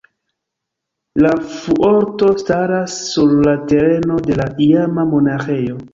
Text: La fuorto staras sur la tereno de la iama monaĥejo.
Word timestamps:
La 1.25 1.33
fuorto 1.57 2.31
staras 2.43 2.97
sur 3.11 3.35
la 3.49 3.55
tereno 3.73 4.19
de 4.31 4.39
la 4.41 4.49
iama 4.71 5.09
monaĥejo. 5.15 5.79